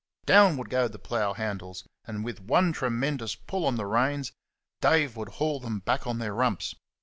[0.25, 4.31] Down would go the plough handles, and, with one tremendous pull on the reins,
[4.81, 6.73] Dave would haul them back on to their rumps.